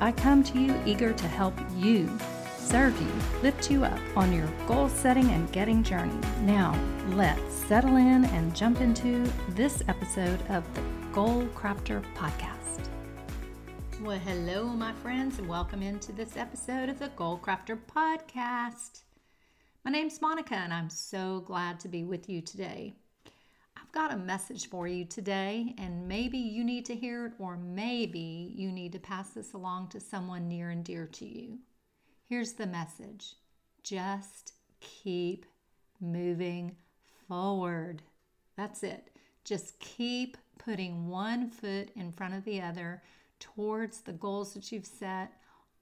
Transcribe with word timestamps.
I 0.00 0.12
come 0.12 0.42
to 0.44 0.58
you 0.58 0.74
eager 0.84 1.12
to 1.12 1.28
help 1.28 1.54
you, 1.76 2.10
serve 2.56 3.00
you, 3.00 3.12
lift 3.42 3.70
you 3.70 3.84
up 3.84 4.00
on 4.16 4.32
your 4.32 4.46
goal 4.66 4.88
setting 4.88 5.30
and 5.30 5.50
getting 5.52 5.82
journey. 5.82 6.18
Now, 6.40 6.78
let's 7.10 7.54
settle 7.54 7.96
in 7.96 8.24
and 8.24 8.54
jump 8.54 8.80
into 8.80 9.30
this 9.50 9.82
episode 9.88 10.40
of 10.48 10.64
the 10.74 10.82
Goal 11.12 11.44
Crafter 11.54 12.02
Podcast. 12.14 12.88
Well, 14.02 14.18
hello, 14.18 14.64
my 14.64 14.92
friends, 14.94 15.38
and 15.38 15.48
welcome 15.48 15.82
into 15.82 16.12
this 16.12 16.36
episode 16.36 16.88
of 16.88 16.98
the 16.98 17.08
Goal 17.08 17.38
Crafter 17.38 17.78
Podcast. 17.94 19.02
My 19.84 19.90
name's 19.90 20.20
Monica, 20.20 20.54
and 20.54 20.72
I'm 20.72 20.90
so 20.90 21.40
glad 21.40 21.78
to 21.80 21.88
be 21.88 22.02
with 22.04 22.28
you 22.28 22.40
today. 22.40 22.94
I've 23.94 24.08
got 24.08 24.14
a 24.14 24.24
message 24.24 24.70
for 24.70 24.88
you 24.88 25.04
today, 25.04 25.74
and 25.76 26.08
maybe 26.08 26.38
you 26.38 26.64
need 26.64 26.86
to 26.86 26.94
hear 26.94 27.26
it, 27.26 27.32
or 27.38 27.58
maybe 27.58 28.50
you 28.56 28.72
need 28.72 28.92
to 28.92 28.98
pass 28.98 29.28
this 29.30 29.52
along 29.52 29.88
to 29.88 30.00
someone 30.00 30.48
near 30.48 30.70
and 30.70 30.82
dear 30.82 31.06
to 31.08 31.26
you. 31.26 31.58
Here's 32.26 32.54
the 32.54 32.66
message 32.66 33.34
just 33.82 34.54
keep 34.80 35.44
moving 36.00 36.74
forward. 37.28 38.00
That's 38.56 38.82
it. 38.82 39.10
Just 39.44 39.78
keep 39.78 40.38
putting 40.56 41.08
one 41.08 41.50
foot 41.50 41.90
in 41.94 42.12
front 42.12 42.32
of 42.32 42.46
the 42.46 42.62
other 42.62 43.02
towards 43.40 44.00
the 44.00 44.12
goals 44.12 44.54
that 44.54 44.72
you've 44.72 44.86
set 44.86 45.32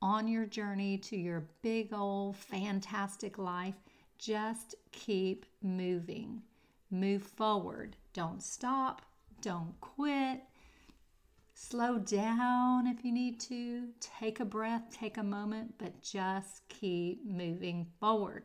on 0.03 0.27
your 0.27 0.47
journey 0.47 0.99
to 0.99 1.17
your 1.17 1.47
big 1.63 1.93
old 1.93 2.37
fantastic 2.37 3.39
life. 3.39 3.77
Just 4.19 4.75
keep 4.91 5.47
moving. 5.63 6.43
Move 6.91 7.23
forward. 7.23 7.95
Don't 8.13 8.43
stop. 8.43 9.03
Don't 9.41 9.81
quit. 9.81 10.41
Slow 11.55 11.99
down 11.99 12.87
if 12.87 13.05
you 13.05 13.13
need 13.13 13.39
to. 13.41 13.89
Take 14.01 14.41
a 14.41 14.45
breath, 14.45 14.85
take 14.91 15.17
a 15.19 15.23
moment, 15.23 15.75
but 15.79 16.03
just 16.03 16.69
keep 16.69 17.25
moving 17.25 17.87
forward. 18.01 18.45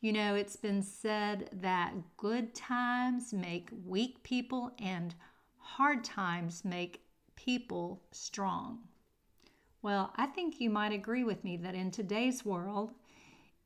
You 0.00 0.12
know, 0.12 0.34
it's 0.34 0.56
been 0.56 0.82
said 0.82 1.48
that 1.60 1.94
good 2.16 2.54
times 2.54 3.32
make 3.32 3.70
weak 3.86 4.22
people 4.22 4.72
and 4.78 5.14
hard 5.58 6.04
times 6.04 6.64
make 6.64 7.02
people 7.36 8.02
strong. 8.12 8.80
Well, 9.80 10.12
I 10.16 10.26
think 10.26 10.60
you 10.60 10.70
might 10.70 10.92
agree 10.92 11.24
with 11.24 11.44
me 11.44 11.56
that 11.58 11.74
in 11.74 11.90
today's 11.90 12.44
world, 12.44 12.92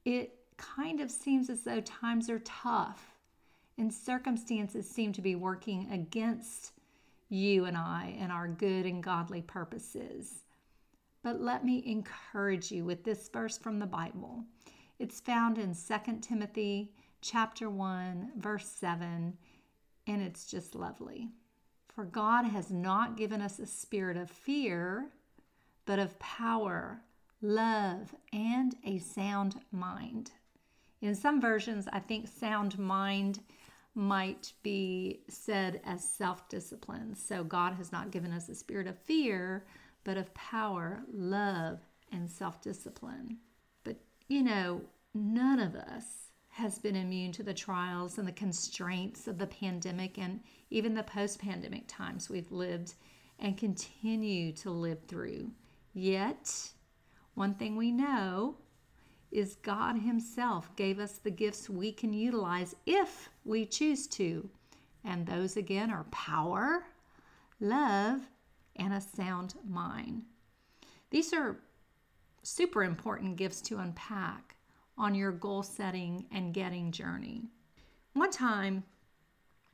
it 0.05 0.35
kind 0.57 1.01
of 1.01 1.11
seems 1.11 1.51
as 1.51 1.63
though 1.63 1.81
times 1.81 2.31
are 2.31 2.41
tough 2.41 3.12
and 3.79 3.93
circumstances 3.93 4.89
seem 4.89 5.13
to 5.13 5.23
be 5.23 5.35
working 5.35 5.91
against 5.91 6.73
you 7.29 7.65
and 7.65 7.77
I 7.77 8.17
and 8.19 8.31
our 8.31 8.49
good 8.49 8.87
and 8.87 9.03
godly 9.03 9.43
purposes. 9.43 10.45
But 11.23 11.41
let 11.41 11.65
me 11.65 11.83
encourage 11.87 12.71
you 12.71 12.85
with 12.85 13.05
this 13.05 13.29
verse 13.29 13.57
from 13.57 13.79
the 13.79 13.87
Bible. 13.87 14.45
It's 14.99 15.21
found 15.21 15.57
in 15.59 15.75
2 15.75 16.19
Timothy 16.21 16.93
chapter 17.21 17.71
1 17.71 18.33
verse 18.37 18.69
7 18.69 19.37
and 20.07 20.23
it's 20.23 20.47
just 20.47 20.75
lovely. 20.75 21.29
For 21.89 22.05
God 22.05 22.45
has 22.45 22.71
not 22.71 23.17
given 23.17 23.41
us 23.41 23.59
a 23.59 23.67
spirit 23.67 24.17
of 24.17 24.31
fear, 24.31 25.11
but 25.85 25.99
of 25.99 26.19
power, 26.19 27.03
love, 27.41 28.15
and 28.33 28.75
a 28.85 28.99
sound 28.99 29.61
mind. 29.71 30.33
In 31.01 31.15
some 31.15 31.41
versions, 31.41 31.89
I 31.93 31.99
think 31.99 32.29
sound 32.29 32.79
mind 32.79 33.41
might 33.95 34.53
be 34.63 35.21
said 35.29 35.81
as 35.85 36.03
self 36.05 36.49
discipline. 36.49 37.15
So 37.15 37.45
God 37.45 37.75
has 37.75 37.93
not 37.93 38.11
given 38.11 38.33
us 38.33 38.49
a 38.49 38.55
spirit 38.55 38.87
of 38.87 38.99
fear, 38.99 39.67
but 40.05 40.17
of 40.17 40.33
power, 40.35 41.03
love, 41.13 41.81
and 42.11 42.31
self 42.31 42.61
discipline. 42.63 43.39
But 43.85 43.97
you 44.29 44.43
know, 44.43 44.83
none 45.15 45.61
of 45.61 45.75
us 45.75 46.33
has 46.49 46.79
been 46.79 46.97
immune 46.97 47.33
to 47.33 47.43
the 47.43 47.55
trials 47.55 48.19
and 48.19 48.29
the 48.29 48.33
constraints 48.33 49.27
of 49.27 49.39
the 49.39 49.47
pandemic 49.47 50.19
and 50.19 50.41
even 50.71 50.95
the 50.95 51.03
post 51.03 51.41
pandemic 51.41 51.85
times 51.89 52.29
we've 52.29 52.53
lived 52.53 52.95
and 53.39 53.57
continue 53.57 54.53
to 54.53 54.71
live 54.71 54.99
through. 55.09 55.51
Yet, 55.95 56.71
one 57.35 57.55
thing 57.55 57.77
we 57.77 57.91
know 57.91 58.57
is 59.33 59.57
God 59.57 59.97
Himself 59.97 60.75
gave 60.77 60.99
us 60.99 61.19
the 61.19 61.31
gifts 61.31 61.69
we 61.69 61.91
can 61.93 62.13
utilize 62.13 62.77
if 62.87 63.31
we 63.45 63.67
choose 63.67 64.07
to. 64.09 64.49
And 65.05 65.27
those 65.27 65.57
again 65.57 65.91
are 65.91 66.05
power, 66.05 66.85
love, 67.61 68.21
and 68.77 68.93
a 68.93 69.01
sound 69.01 69.55
mind. 69.69 70.23
These 71.11 71.33
are 71.33 71.61
super 72.43 72.85
important 72.85 73.37
gifts 73.37 73.61
to 73.63 73.79
unpack 73.79 74.57
on 74.97 75.15
your 75.15 75.33
goal 75.33 75.63
setting 75.63 76.27
and 76.33 76.55
getting 76.55 76.93
journey. 76.93 77.45
One 78.13 78.31
time 78.31 78.85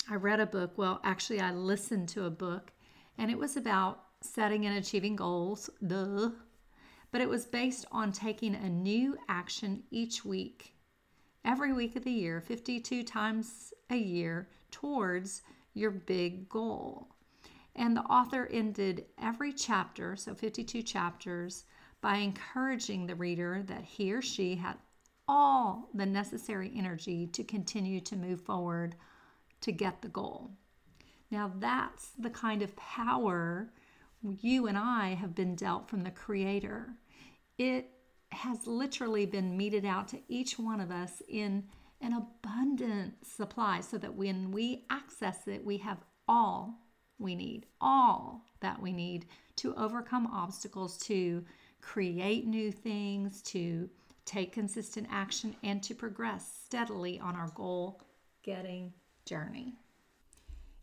I 0.08 0.14
read 0.14 0.40
a 0.40 0.46
book, 0.46 0.72
well, 0.76 1.00
actually, 1.04 1.40
I 1.40 1.52
listened 1.52 2.08
to 2.10 2.24
a 2.24 2.30
book, 2.30 2.72
and 3.18 3.30
it 3.30 3.38
was 3.38 3.56
about 3.56 4.04
setting 4.20 4.66
and 4.66 4.78
achieving 4.78 5.16
goals. 5.16 5.68
Duh 5.86 6.30
but 7.10 7.20
it 7.20 7.28
was 7.28 7.46
based 7.46 7.86
on 7.90 8.12
taking 8.12 8.54
a 8.54 8.68
new 8.68 9.16
action 9.28 9.82
each 9.90 10.24
week, 10.24 10.74
every 11.44 11.72
week 11.72 11.96
of 11.96 12.04
the 12.04 12.10
year, 12.10 12.40
52 12.40 13.02
times 13.02 13.72
a 13.90 13.96
year, 13.96 14.48
towards 14.70 15.42
your 15.74 15.90
big 15.90 16.48
goal. 16.48 17.08
And 17.76 17.96
the 17.96 18.02
author 18.02 18.48
ended 18.52 19.06
every 19.22 19.52
chapter, 19.52 20.16
so 20.16 20.34
52 20.34 20.82
chapters, 20.82 21.64
by 22.00 22.16
encouraging 22.16 23.06
the 23.06 23.14
reader 23.14 23.62
that 23.66 23.84
he 23.84 24.12
or 24.12 24.22
she 24.22 24.56
had 24.56 24.76
all 25.28 25.88
the 25.94 26.06
necessary 26.06 26.72
energy 26.74 27.26
to 27.28 27.44
continue 27.44 28.00
to 28.00 28.16
move 28.16 28.40
forward 28.40 28.94
to 29.60 29.72
get 29.72 30.00
the 30.02 30.08
goal. 30.08 30.50
Now, 31.30 31.52
that's 31.58 32.10
the 32.18 32.30
kind 32.30 32.62
of 32.62 32.74
power 32.76 33.70
you 34.22 34.66
and 34.66 34.76
I 34.76 35.14
have 35.14 35.34
been 35.34 35.54
dealt 35.54 35.88
from 35.88 36.02
the 36.02 36.10
Creator. 36.10 36.90
It 37.58 37.90
has 38.30 38.66
literally 38.66 39.26
been 39.26 39.56
meted 39.56 39.84
out 39.84 40.08
to 40.08 40.20
each 40.28 40.58
one 40.58 40.80
of 40.80 40.90
us 40.90 41.22
in 41.28 41.64
an 42.00 42.12
abundant 42.12 43.14
supply 43.26 43.80
so 43.80 43.98
that 43.98 44.14
when 44.14 44.50
we 44.50 44.84
access 44.90 45.48
it, 45.48 45.64
we 45.64 45.78
have 45.78 45.98
all 46.28 46.78
we 47.18 47.34
need, 47.34 47.66
all 47.80 48.44
that 48.60 48.80
we 48.80 48.92
need 48.92 49.26
to 49.56 49.74
overcome 49.74 50.26
obstacles, 50.28 50.98
to 50.98 51.44
create 51.80 52.46
new 52.46 52.70
things, 52.70 53.42
to 53.42 53.88
take 54.24 54.52
consistent 54.52 55.08
action, 55.10 55.56
and 55.64 55.82
to 55.82 55.94
progress 55.94 56.60
steadily 56.64 57.18
on 57.18 57.34
our 57.34 57.50
goal 57.54 58.00
getting 58.42 58.92
journey. 59.24 59.74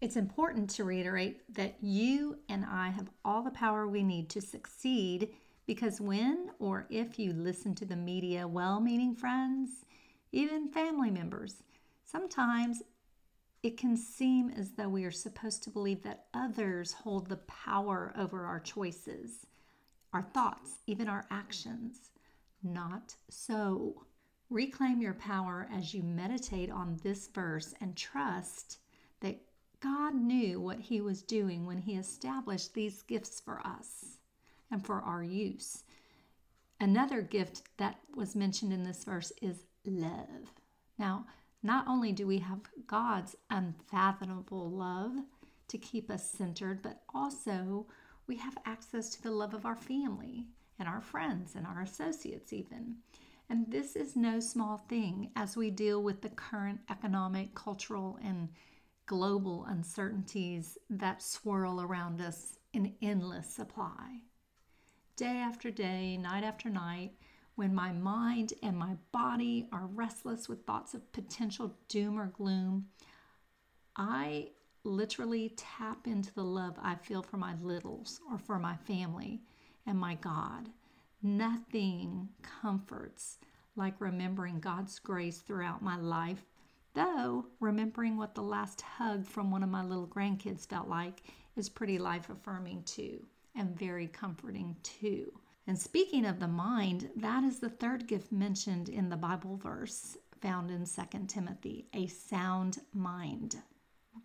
It's 0.01 0.17
important 0.17 0.69
to 0.71 0.83
reiterate 0.83 1.41
that 1.55 1.75
you 1.81 2.37
and 2.49 2.65
I 2.65 2.89
have 2.89 3.09
all 3.23 3.41
the 3.41 3.51
power 3.51 3.87
we 3.87 4.03
need 4.03 4.29
to 4.31 4.41
succeed 4.41 5.29
because 5.65 6.01
when 6.01 6.51
or 6.59 6.85
if 6.89 7.17
you 7.17 7.33
listen 7.33 7.73
to 7.75 7.85
the 7.85 7.95
media, 7.95 8.47
well 8.47 8.79
meaning 8.79 9.15
friends, 9.15 9.85
even 10.31 10.67
family 10.67 11.09
members, 11.09 11.63
sometimes 12.03 12.83
it 13.63 13.77
can 13.77 13.95
seem 13.95 14.51
as 14.51 14.71
though 14.71 14.89
we 14.89 15.05
are 15.05 15.11
supposed 15.11 15.63
to 15.63 15.69
believe 15.69 16.03
that 16.03 16.25
others 16.33 16.91
hold 16.91 17.27
the 17.27 17.37
power 17.37 18.13
over 18.17 18.45
our 18.45 18.59
choices, 18.59 19.47
our 20.13 20.21
thoughts, 20.21 20.81
even 20.85 21.07
our 21.07 21.25
actions. 21.31 22.11
Not 22.61 23.15
so. 23.29 24.03
Reclaim 24.51 25.01
your 25.01 25.15
power 25.15 25.67
as 25.73 25.95
you 25.95 26.03
meditate 26.03 26.69
on 26.69 26.99
this 27.01 27.27
verse 27.27 27.73
and 27.81 27.95
trust 27.95 28.77
God 29.85 30.15
knew 30.15 30.59
what 30.59 30.79
He 30.79 30.99
was 30.99 31.21
doing 31.21 31.67
when 31.67 31.77
He 31.77 31.93
established 31.95 32.73
these 32.73 33.03
gifts 33.03 33.39
for 33.39 33.61
us 33.63 34.17
and 34.71 34.83
for 34.83 34.99
our 35.01 35.23
use. 35.23 35.83
Another 36.79 37.21
gift 37.21 37.61
that 37.77 37.99
was 38.15 38.35
mentioned 38.35 38.73
in 38.73 38.83
this 38.83 39.03
verse 39.03 39.31
is 39.43 39.65
love. 39.85 40.51
Now, 40.97 41.27
not 41.61 41.87
only 41.87 42.11
do 42.11 42.25
we 42.25 42.39
have 42.39 42.61
God's 42.87 43.35
unfathomable 43.51 44.71
love 44.71 45.17
to 45.67 45.77
keep 45.77 46.09
us 46.09 46.31
centered, 46.31 46.81
but 46.81 47.03
also 47.13 47.85
We 48.27 48.37
have 48.37 48.57
access 48.65 49.09
to 49.09 49.21
the 49.21 49.31
love 49.31 49.53
of 49.53 49.65
our 49.65 49.75
family 49.75 50.47
and 50.79 50.87
our 50.87 51.01
friends 51.01 51.55
and 51.55 51.65
our 51.65 51.81
associates, 51.81 52.51
even. 52.53 52.95
And 53.49 53.69
this 53.69 53.95
is 53.95 54.15
no 54.15 54.39
small 54.39 54.77
thing 54.89 55.29
as 55.35 55.55
we 55.55 55.69
deal 55.69 56.01
with 56.01 56.21
the 56.21 56.29
current 56.29 56.79
economic, 56.89 57.53
cultural, 57.53 58.17
and 58.23 58.49
global 59.05 59.65
uncertainties 59.67 60.77
that 60.89 61.21
swirl 61.21 61.81
around 61.81 62.21
us 62.21 62.57
in 62.73 62.93
endless 63.01 63.47
supply. 63.47 64.21
Day 65.15 65.37
after 65.37 65.71
day, 65.71 66.17
night 66.17 66.43
after 66.43 66.69
night, 66.69 67.13
when 67.55 67.73
my 67.73 67.91
mind 67.91 68.53
and 68.61 68.77
my 68.77 68.95
body 69.11 69.67
are 69.71 69.87
restless 69.93 70.49
with 70.49 70.65
thoughts 70.65 70.93
of 70.93 71.11
potential 71.13 71.77
doom 71.87 72.19
or 72.19 72.27
gloom, 72.27 72.87
I 73.95 74.49
literally 74.83 75.53
tap 75.55 76.05
into 76.05 76.33
the 76.33 76.43
love 76.43 76.75
I 76.81 76.95
feel 76.95 77.21
for 77.21 77.37
my 77.37 77.55
littles 77.61 78.19
or 78.29 78.37
for 78.37 78.59
my 78.59 78.75
family 78.75 79.41
and 79.87 79.97
my 79.97 80.15
God. 80.15 80.69
Nothing 81.23 82.29
comforts 82.41 83.39
like 83.75 83.99
remembering 83.99 84.59
God's 84.59 84.99
grace 84.99 85.39
throughout 85.39 85.81
my 85.81 85.97
life, 85.97 86.45
though 86.95 87.45
remembering 87.59 88.17
what 88.17 88.33
the 88.33 88.41
last 88.41 88.81
hug 88.81 89.25
from 89.27 89.51
one 89.51 89.63
of 89.63 89.69
my 89.69 89.83
little 89.83 90.07
grandkids 90.07 90.67
felt 90.67 90.87
like 90.87 91.21
is 91.55 91.69
pretty 91.69 91.99
life 91.99 92.29
affirming 92.29 92.83
too 92.83 93.25
and 93.55 93.77
very 93.77 94.07
comforting 94.07 94.75
too. 94.83 95.31
And 95.67 95.77
speaking 95.77 96.25
of 96.25 96.39
the 96.39 96.47
mind, 96.47 97.09
that 97.15 97.43
is 97.43 97.59
the 97.59 97.69
third 97.69 98.07
gift 98.07 98.31
mentioned 98.31 98.89
in 98.89 99.09
the 99.09 99.17
Bible 99.17 99.57
verse 99.57 100.17
found 100.41 100.69
in 100.69 100.85
2 100.85 101.25
Timothy 101.27 101.87
a 101.93 102.07
sound 102.07 102.79
mind. 102.93 103.57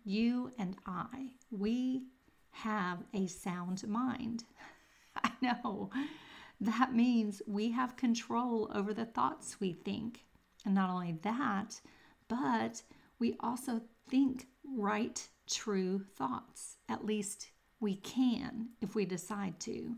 You 0.03 0.51
and 0.57 0.75
I, 0.85 1.31
we 1.49 2.03
have 2.51 2.99
a 3.13 3.27
sound 3.27 3.87
mind. 3.87 4.43
I 5.23 5.31
know. 5.41 5.89
That 6.59 6.93
means 6.93 7.41
we 7.47 7.71
have 7.71 7.95
control 7.95 8.71
over 8.73 8.93
the 8.93 9.05
thoughts 9.05 9.59
we 9.59 9.73
think. 9.73 10.25
And 10.63 10.75
not 10.75 10.91
only 10.91 11.17
that, 11.23 11.81
but 12.31 12.81
we 13.19 13.35
also 13.41 13.81
think 14.09 14.47
right, 14.63 15.27
true 15.49 16.05
thoughts. 16.15 16.77
At 16.87 17.05
least 17.05 17.51
we 17.81 17.95
can 17.95 18.69
if 18.79 18.95
we 18.95 19.03
decide 19.03 19.59
to. 19.61 19.95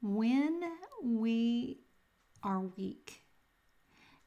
When 0.00 0.62
we 1.04 1.80
are 2.42 2.60
weak 2.60 3.24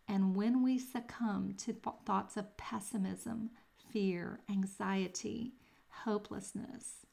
and 0.07 0.35
when 0.35 0.61
we 0.61 0.77
succumb 0.77 1.55
to 1.59 1.73
thoughts 2.05 2.37
of 2.37 2.55
pessimism, 2.55 3.49
fear, 3.91 4.41
anxiety, 4.47 5.53
hopelessness, 5.89 7.07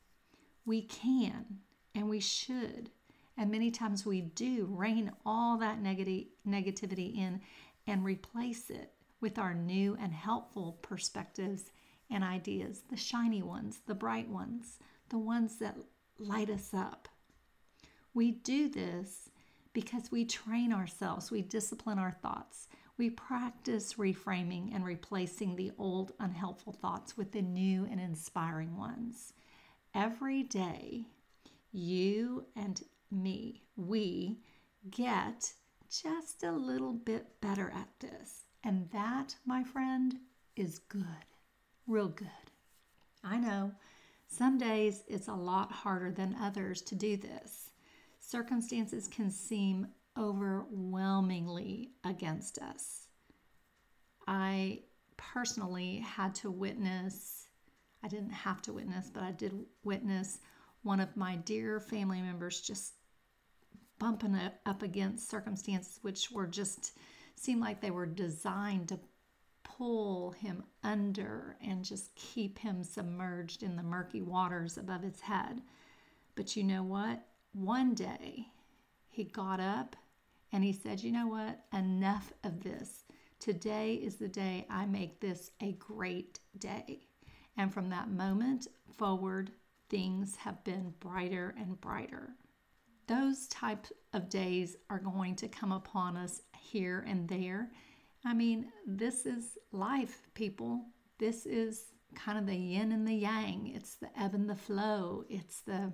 we 0.67 0.83
can 0.83 1.61
and 1.95 2.11
we 2.11 2.21
should, 2.21 2.91
and 3.39 3.51
many 3.51 3.71
times 3.71 4.05
we 4.05 4.21
do, 4.21 4.69
rein 4.71 5.13
all 5.25 5.57
that 5.59 5.83
negati- 5.83 6.29
negativity 6.47 7.17
in 7.17 7.41
and 7.87 8.05
replace 8.05 8.69
it 8.69 8.93
with 9.21 9.39
our 9.39 9.55
new 9.55 9.97
and 10.01 10.13
helpful 10.13 10.79
perspectives 10.83 11.73
and 12.11 12.25
ideas 12.25 12.83
the 12.91 12.97
shiny 12.97 13.43
ones, 13.43 13.81
the 13.87 13.95
bright 13.95 14.29
ones, 14.29 14.79
the 15.09 15.19
ones 15.19 15.57
that 15.57 15.77
light 16.19 16.51
us 16.51 16.73
up. 16.75 17.09
We 18.15 18.33
do 18.33 18.69
this 18.69 19.31
because 19.73 20.11
we 20.11 20.25
train 20.25 20.73
ourselves, 20.73 21.31
we 21.31 21.43
discipline 21.43 21.99
our 21.99 22.11
thoughts, 22.11 22.69
we 22.97 23.11
practice 23.11 23.95
reframing 23.95 24.75
and 24.75 24.85
replacing 24.85 25.55
the 25.55 25.71
old 25.79 26.13
unhelpful 26.19 26.73
thoughts 26.73 27.17
with 27.17 27.31
the 27.33 27.43
new 27.43 27.87
and 27.89 28.01
inspiring 28.01 28.77
ones. 28.77 29.35
Every 29.95 30.43
day, 30.43 31.07
you 31.71 32.47
and 32.57 32.83
me, 33.11 33.63
we 33.77 34.41
get 34.91 35.53
just 35.89 36.43
a 36.43 36.53
little 36.53 36.93
bit 36.93 37.41
better 37.41 37.71
at 37.75 37.89
this. 38.01 38.45
And 38.65 38.91
that, 38.91 39.37
my 39.47 39.63
friend, 39.63 40.17
is 40.57 40.79
good, 40.79 41.05
real 41.87 42.09
good. 42.09 42.29
I 43.23 43.39
know 43.39 43.73
some 44.27 44.59
days 44.59 45.05
it's 45.09 45.29
a 45.29 45.35
lot 45.35 45.73
harder 45.73 46.11
than 46.11 46.37
others 46.41 46.83
to 46.83 46.95
do 46.95 47.17
this. 47.17 47.71
Circumstances 48.21 49.09
can 49.09 49.31
seem 49.31 49.89
overwhelmingly 50.19 51.93
against 52.05 52.59
us. 52.59 53.07
I 54.27 54.81
personally 55.17 55.99
had 55.99 56.35
to 56.37 56.51
witness, 56.51 57.47
I 58.03 58.09
didn't 58.09 58.31
have 58.31 58.61
to 58.63 58.73
witness, 58.73 59.11
but 59.13 59.23
I 59.23 59.33
did 59.33 59.55
witness 59.85 60.39
one 60.83 61.01
of 61.01 61.17
my 61.17 61.37
dear 61.37 61.81
family 61.81 62.21
members 62.21 62.61
just 62.61 62.95
bumping 63.99 64.39
up 64.67 64.83
against 64.83 65.31
circumstances 65.31 65.99
which 66.03 66.31
were 66.31 66.47
just 66.47 66.93
seemed 67.39 67.61
like 67.61 67.81
they 67.81 67.91
were 67.91 68.07
designed 68.07 68.89
to 68.89 68.99
pull 69.63 70.33
him 70.33 70.65
under 70.83 71.57
and 71.63 71.85
just 71.85 72.15
keep 72.15 72.59
him 72.59 72.83
submerged 72.83 73.63
in 73.63 73.77
the 73.77 73.83
murky 73.83 74.23
waters 74.23 74.77
above 74.77 75.03
his 75.03 75.21
head. 75.21 75.63
But 76.35 76.57
you 76.57 76.65
know 76.65 76.83
what? 76.83 77.23
One 77.53 77.95
day 77.95 78.49
he 79.09 79.25
got 79.25 79.61
up 79.61 79.97
and 80.53 80.65
he 80.65 80.73
said, 80.73 81.03
You 81.03 81.13
know 81.13 81.27
what? 81.27 81.61
Enough 81.73 82.33
of 82.45 82.63
this. 82.63 83.05
Today 83.39 83.95
is 83.95 84.17
the 84.17 84.29
day 84.29 84.67
I 84.69 84.87
make 84.87 85.21
this 85.21 85.53
a 85.61 85.73
great 85.73 86.41
day. 86.59 87.07
And 87.57 87.73
from 87.73 87.91
that 87.91 88.11
moment 88.11 88.69
forward, 88.97 89.51
things 89.89 90.37
have 90.37 90.63
been 90.65 90.95
brighter 91.01 91.55
and 91.59 91.81
brighter. 91.81 92.31
Those 93.09 93.49
types 93.49 93.93
of 94.13 94.29
days 94.29 94.77
are 94.91 94.99
going 94.99 95.35
to 95.37 95.49
come 95.49 95.73
upon 95.73 96.17
us 96.17 96.43
here 96.57 97.05
and 97.09 97.27
there. 97.27 97.71
I 98.25 98.35
mean, 98.35 98.71
this 98.87 99.25
is 99.25 99.57
life, 99.73 100.29
people. 100.35 100.85
This 101.19 101.47
is 101.47 101.87
kind 102.15 102.39
of 102.39 102.47
the 102.47 102.55
yin 102.55 102.93
and 102.93 103.09
the 103.09 103.15
yang. 103.15 103.73
It's 103.75 103.95
the 103.95 104.11
ebb 104.21 104.35
and 104.35 104.49
the 104.49 104.55
flow. 104.55 105.25
It's 105.31 105.63
the 105.63 105.91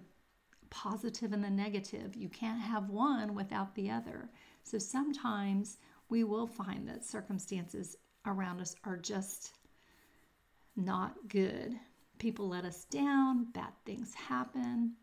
positive 0.71 1.33
and 1.33 1.45
the 1.45 1.51
negative. 1.51 2.17
You 2.17 2.29
can't 2.29 2.61
have 2.61 2.91
one 2.91 3.35
without 3.35 3.75
the 3.77 3.91
other. 3.91 4.31
So 4.65 4.79
sometimes 4.79 5.79
we 6.09 6.25
will 6.25 6.49
find 6.49 6.89
that 6.89 7.05
circumstances 7.05 7.97
around 8.27 8.61
us 8.61 8.75
are 8.85 8.97
just 8.97 9.53
not 10.75 11.15
good. 11.29 11.79
People 12.19 12.49
let 12.49 12.65
us 12.65 12.85
down, 12.87 13.53
bad 13.53 13.73
things 13.87 14.15
happen, 14.15 14.95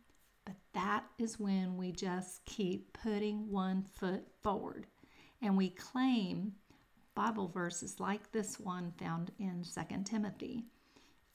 but 0.45 0.55
that 0.73 1.05
is 1.17 1.39
when 1.39 1.77
we 1.77 1.91
just 1.91 2.43
keep 2.45 2.93
putting 2.93 3.49
one 3.49 3.83
foot 3.83 4.25
forward 4.41 4.87
and 5.41 5.57
we 5.57 5.69
claim 5.69 6.53
Bible 7.15 7.47
verses 7.47 7.99
like 7.99 8.31
this 8.31 8.59
one 8.59 8.93
found 8.97 9.31
in 9.39 9.63
2 9.63 10.03
Timothy 10.03 10.65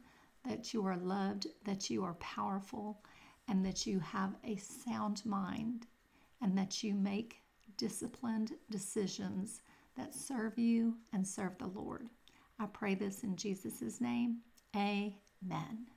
that 0.47 0.73
you 0.73 0.85
are 0.85 0.97
loved, 0.97 1.47
that 1.65 1.89
you 1.89 2.03
are 2.03 2.13
powerful, 2.15 3.01
and 3.47 3.65
that 3.65 3.87
you 3.87 3.99
have 3.99 4.35
a 4.43 4.55
sound 4.57 5.25
mind, 5.25 5.87
and 6.41 6.57
that 6.57 6.83
you 6.83 6.93
make 6.93 7.41
disciplined 7.77 8.51
decisions 8.69 9.61
that 9.97 10.13
serve 10.13 10.57
you 10.57 10.95
and 11.11 11.27
serve 11.27 11.57
the 11.57 11.67
Lord. 11.67 12.07
I 12.59 12.67
pray 12.67 12.95
this 12.95 13.23
in 13.23 13.35
Jesus' 13.35 13.99
name. 13.99 14.37
Amen. 14.75 15.87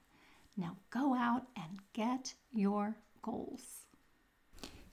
Now 0.57 0.77
go 0.91 1.15
out 1.15 1.47
and 1.57 1.81
get 1.93 2.33
your 2.53 2.97
goals. 3.23 3.86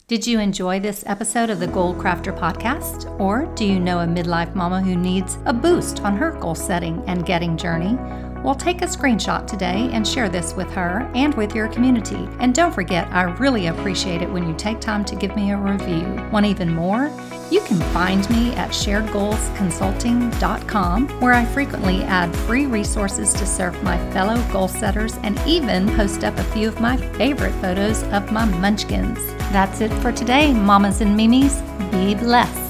Did 0.09 0.27
you 0.27 0.41
enjoy 0.41 0.81
this 0.81 1.05
episode 1.07 1.49
of 1.49 1.61
the 1.61 1.67
Goal 1.67 1.95
Crafter 1.95 2.37
podcast? 2.37 3.17
Or 3.21 3.45
do 3.55 3.65
you 3.65 3.79
know 3.79 3.99
a 3.99 4.05
midlife 4.05 4.53
mama 4.53 4.81
who 4.81 4.97
needs 4.97 5.37
a 5.45 5.53
boost 5.53 6.01
on 6.01 6.17
her 6.17 6.31
goal 6.31 6.55
setting 6.55 7.01
and 7.07 7.25
getting 7.25 7.55
journey? 7.55 7.95
Well, 8.43 8.53
take 8.53 8.81
a 8.81 8.85
screenshot 8.85 9.47
today 9.47 9.89
and 9.93 10.05
share 10.05 10.27
this 10.27 10.55
with 10.55 10.69
her 10.71 11.09
and 11.15 11.33
with 11.35 11.55
your 11.55 11.69
community. 11.69 12.27
And 12.41 12.53
don't 12.53 12.75
forget, 12.75 13.07
I 13.13 13.21
really 13.21 13.67
appreciate 13.67 14.21
it 14.21 14.29
when 14.29 14.45
you 14.45 14.53
take 14.55 14.81
time 14.81 15.05
to 15.05 15.15
give 15.15 15.37
me 15.37 15.51
a 15.51 15.57
review. 15.57 16.03
Want 16.33 16.47
even 16.47 16.75
more? 16.75 17.07
You 17.51 17.61
can 17.61 17.79
find 17.93 18.27
me 18.29 18.53
at 18.55 18.71
sharedgoalsconsulting.com, 18.71 21.07
where 21.19 21.33
I 21.33 21.45
frequently 21.45 22.03
add 22.03 22.35
free 22.35 22.65
resources 22.65 23.31
to 23.33 23.45
serve 23.45 23.81
my 23.83 23.97
fellow 24.11 24.41
goal 24.51 24.67
setters 24.67 25.17
and 25.23 25.39
even 25.45 25.87
post 25.95 26.23
up 26.23 26.35
a 26.37 26.43
few 26.45 26.67
of 26.67 26.79
my 26.79 26.97
favorite 26.97 27.53
photos 27.61 28.01
of 28.03 28.31
my 28.31 28.45
munchkins. 28.45 29.19
That's 29.51 29.81
it 29.81 29.93
for 30.01 30.11
today, 30.11 30.53
mamas 30.53 31.01
and 31.01 31.15
mimis. 31.15 31.61
Be 31.91 32.15
blessed. 32.15 32.62